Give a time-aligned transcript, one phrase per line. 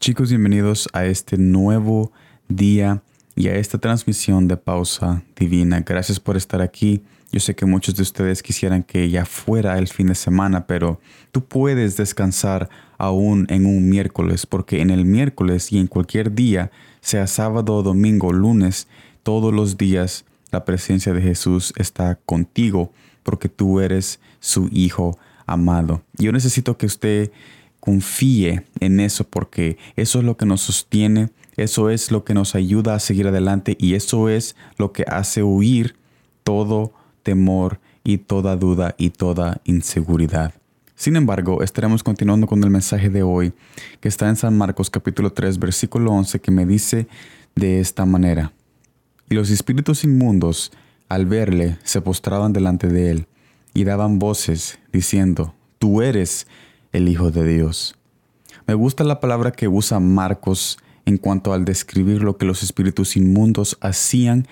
[0.00, 2.10] Chicos, bienvenidos a este nuevo
[2.48, 3.02] día
[3.36, 5.80] y a esta transmisión de pausa divina.
[5.80, 7.02] Gracias por estar aquí.
[7.30, 11.00] Yo sé que muchos de ustedes quisieran que ya fuera el fin de semana, pero
[11.32, 16.70] tú puedes descansar aún en un miércoles, porque en el miércoles y en cualquier día,
[17.02, 18.88] sea sábado, domingo, lunes,
[19.22, 22.90] todos los días la presencia de Jesús está contigo,
[23.22, 26.02] porque tú eres su hijo amado.
[26.16, 27.32] Yo necesito que usted
[27.80, 32.54] confíe en eso porque eso es lo que nos sostiene, eso es lo que nos
[32.54, 35.96] ayuda a seguir adelante y eso es lo que hace huir
[36.44, 40.54] todo temor y toda duda y toda inseguridad.
[40.94, 43.52] Sin embargo, estaremos continuando con el mensaje de hoy
[44.00, 47.08] que está en San Marcos capítulo 3 versículo 11 que me dice
[47.54, 48.52] de esta manera.
[49.28, 50.72] Y los espíritus inmundos
[51.08, 53.26] al verle se postraban delante de él
[53.72, 56.46] y daban voces diciendo, Tú eres
[56.92, 57.96] el Hijo de Dios.
[58.66, 63.16] Me gusta la palabra que usa Marcos en cuanto al describir lo que los espíritus
[63.16, 64.46] inmundos hacían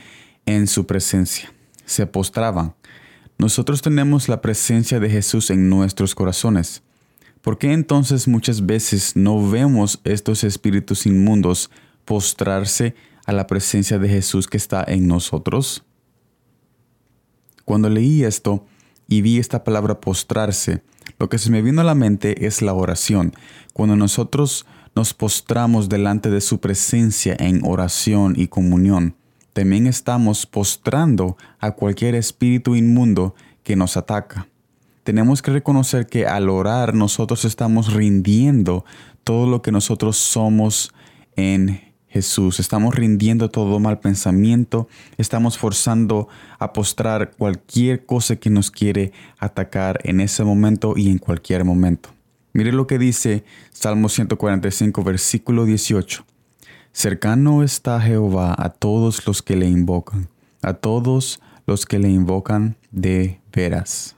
[0.46, 1.52] en su presencia.
[1.84, 2.74] Se postraban.
[3.38, 6.82] Nosotros tenemos la presencia de Jesús en nuestros corazones.
[7.42, 11.70] ¿Por qué entonces muchas veces no vemos estos espíritus inmundos
[12.04, 12.94] postrarse
[13.26, 15.84] a la presencia de Jesús que está en nosotros?
[17.64, 18.66] Cuando leí esto
[19.06, 20.82] y vi esta palabra postrarse,
[21.18, 23.32] lo que se me vino a la mente es la oración.
[23.72, 29.16] Cuando nosotros nos postramos delante de su presencia en oración y comunión,
[29.52, 34.46] también estamos postrando a cualquier espíritu inmundo que nos ataca.
[35.02, 38.84] Tenemos que reconocer que al orar nosotros estamos rindiendo
[39.24, 40.92] todo lo que nosotros somos
[41.34, 42.60] en Jesús.
[42.60, 46.28] Estamos rindiendo todo mal pensamiento, estamos forzando
[46.58, 52.10] a postrar cualquier cosa que nos quiere atacar en ese momento y en cualquier momento.
[52.52, 56.24] Mire lo que dice Salmo 145, versículo 18.
[56.92, 60.28] Cercano está Jehová a todos los que le invocan,
[60.62, 64.16] a todos los que le invocan de veras.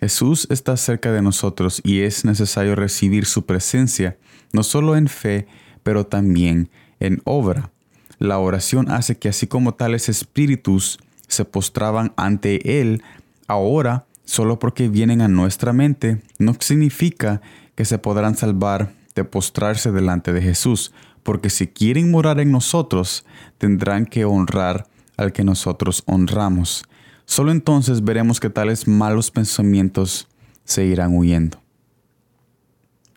[0.00, 4.16] Jesús está cerca de nosotros y es necesario recibir su presencia,
[4.52, 5.46] no solo en fe,
[5.82, 6.70] pero también
[7.02, 7.70] en obra.
[8.18, 13.02] La oración hace que así como tales espíritus se postraban ante Él,
[13.48, 17.42] ahora, solo porque vienen a nuestra mente, no significa
[17.74, 20.92] que se podrán salvar de postrarse delante de Jesús,
[21.22, 23.24] porque si quieren morar en nosotros,
[23.58, 24.86] tendrán que honrar
[25.16, 26.84] al que nosotros honramos.
[27.24, 30.28] Solo entonces veremos que tales malos pensamientos
[30.64, 31.60] se irán huyendo.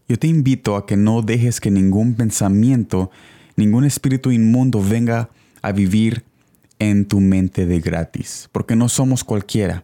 [0.08, 3.10] Yo te invito a que no dejes que ningún pensamiento
[3.56, 5.30] ningún espíritu inmundo venga
[5.62, 6.24] a vivir
[6.80, 9.84] en tu mente de gratis, porque no somos cualquiera.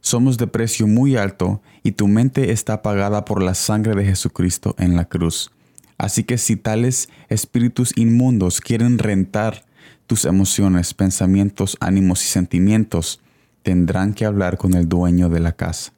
[0.00, 4.74] Somos de precio muy alto y tu mente está pagada por la sangre de Jesucristo
[4.78, 5.50] en la cruz.
[5.98, 9.64] Así que si tales espíritus inmundos quieren rentar
[10.06, 13.20] tus emociones, pensamientos, ánimos y sentimientos,
[13.62, 15.92] tendrán que hablar con el dueño de la casa.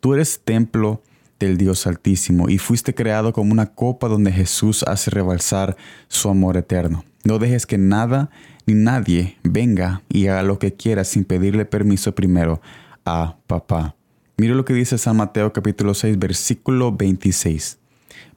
[0.00, 1.02] Tú eres templo
[1.38, 5.76] del Dios Altísimo y fuiste creado como una copa donde Jesús hace rebalsar
[6.08, 7.04] su amor eterno.
[7.24, 8.30] No dejes que nada
[8.66, 12.60] ni nadie venga y haga lo que quiera sin pedirle permiso primero
[13.04, 13.94] a papá.
[14.36, 17.78] Mira lo que dice San Mateo capítulo 6 versículo 26.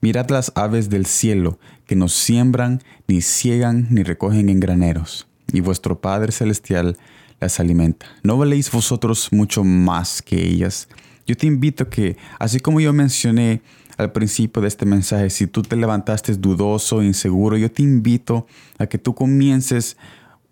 [0.01, 5.59] Mirad las aves del cielo que no siembran, ni ciegan, ni recogen en graneros, y
[5.59, 6.97] vuestro Padre Celestial
[7.39, 8.05] las alimenta.
[8.23, 10.87] ¿No valéis vosotros mucho más que ellas?
[11.29, 13.61] Yo te invito que, así como yo mencioné
[13.97, 18.47] al principio de este mensaje, si tú te levantaste dudoso, inseguro, yo te invito
[18.79, 19.95] a que tú comiences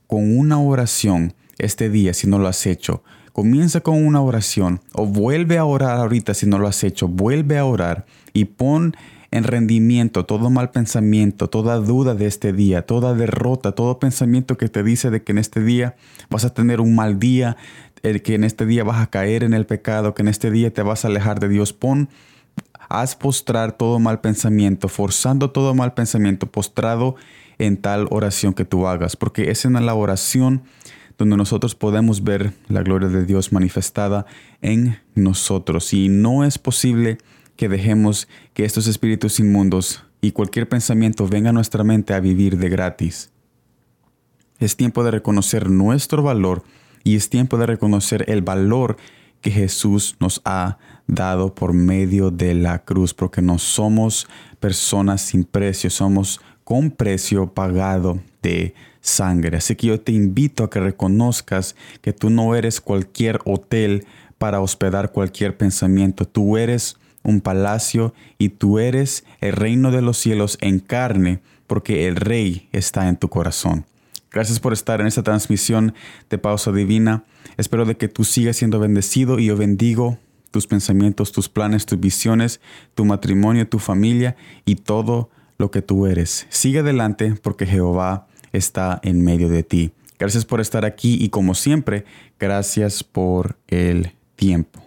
[0.06, 3.02] con una oración este día si no lo has hecho.
[3.34, 7.08] Comienza con una oración o vuelve a orar ahorita si no lo has hecho.
[7.08, 8.96] Vuelve a orar y pon
[9.32, 14.70] en rendimiento todo mal pensamiento, toda duda de este día, toda derrota, todo pensamiento que
[14.70, 15.96] te dice de que en este día
[16.30, 17.58] vas a tener un mal día,
[18.16, 20.81] que en este día vas a caer en el pecado, que en este día te
[20.81, 21.74] vas a alejar de Dios.
[21.74, 22.09] Pon,
[22.89, 27.15] haz postrar todo mal pensamiento, forzando todo mal pensamiento, postrado
[27.57, 30.63] en tal oración que tú hagas, porque es en la oración
[31.18, 34.25] donde nosotros podemos ver la gloria de Dios manifestada
[34.62, 35.94] en nosotros.
[35.94, 37.18] Y no es posible
[37.56, 42.57] que dejemos que estos espíritus inmundos y cualquier pensamiento venga a nuestra mente a vivir
[42.57, 43.31] de gratis.
[44.60, 46.63] Es tiempo de reconocer nuestro valor
[47.04, 48.98] y es tiempo de reconocer el valor
[49.42, 50.78] que Jesús nos ha
[51.08, 54.28] dado por medio de la cruz, porque no somos
[54.60, 59.58] personas sin precio, somos con precio pagado de sangre.
[59.58, 64.06] Así que yo te invito a que reconozcas que tú no eres cualquier hotel
[64.38, 70.18] para hospedar cualquier pensamiento, tú eres un palacio y tú eres el reino de los
[70.18, 73.86] cielos en carne, porque el rey está en tu corazón.
[74.31, 75.94] Gracias por estar en esta transmisión
[76.29, 77.24] de Pausa Divina.
[77.57, 80.18] Espero de que tú sigas siendo bendecido y yo bendigo
[80.51, 82.59] tus pensamientos, tus planes, tus visiones,
[82.95, 84.35] tu matrimonio, tu familia
[84.65, 86.45] y todo lo que tú eres.
[86.50, 89.91] Sigue adelante porque Jehová está en medio de ti.
[90.19, 92.06] Gracias por estar aquí y como siempre,
[92.39, 94.87] gracias por el tiempo.